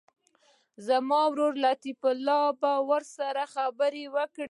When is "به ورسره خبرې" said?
2.61-4.05